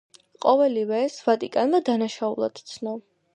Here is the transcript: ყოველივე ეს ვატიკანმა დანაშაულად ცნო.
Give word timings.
ყოველივე 0.45 1.01
ეს 1.09 1.17
ვატიკანმა 1.27 1.83
დანაშაულად 1.91 2.65
ცნო. 2.73 2.97